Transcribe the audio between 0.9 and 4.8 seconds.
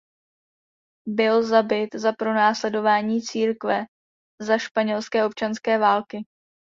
Byl zabit za pronásledování církve za